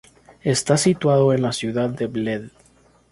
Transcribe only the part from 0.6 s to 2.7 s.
situado en la ciudad de Bled.